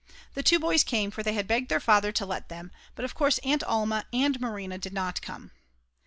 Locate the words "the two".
0.33-0.57